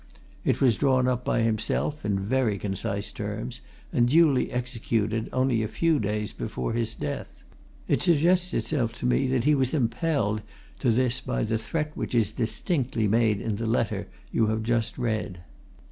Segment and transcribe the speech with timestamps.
[0.43, 3.61] It was drawn up by himself, in very concise terms,
[3.93, 7.43] and duly executed, only a few days before his death.
[7.87, 10.41] It suggests itself to me that he was impelled
[10.79, 14.97] to this by the threat which is distinctly made in the letter you have just
[14.97, 15.41] read."